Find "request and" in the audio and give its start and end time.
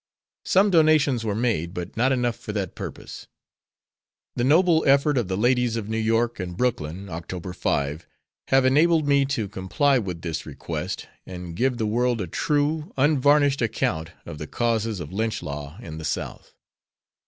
10.43-11.55